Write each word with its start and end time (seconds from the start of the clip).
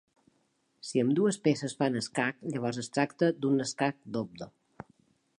Si 0.91 1.01
ambdues 1.01 1.35
peces 1.47 1.75
fan 1.81 1.99
escac, 1.99 2.39
llavors 2.55 2.79
es 2.83 2.89
tracta 2.95 3.29
d'un 3.43 3.61
escac 3.67 3.99
doble. 4.17 4.49